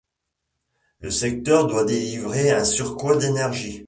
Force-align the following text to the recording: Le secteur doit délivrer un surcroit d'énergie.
Le 1.01 1.11
secteur 1.11 1.67
doit 1.67 1.83
délivrer 1.85 2.49
un 2.49 2.65
surcroit 2.65 3.17
d'énergie. 3.17 3.79